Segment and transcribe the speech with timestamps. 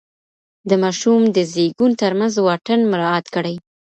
[0.69, 3.55] د ماشوم د زیږون ترمنځ واټن مراعات کړئ.